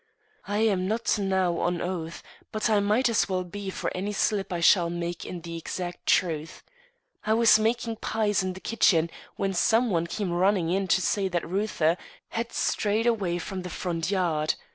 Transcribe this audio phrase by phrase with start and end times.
[0.47, 4.51] I am not now on oath, but I might as well be for any slip
[4.51, 6.63] I shall make in the exact truth.
[7.23, 11.27] I was making pies in the kitchen, when some one came running in to say
[11.27, 11.97] that Reuther
[12.29, 14.55] had strayed away from the front yard.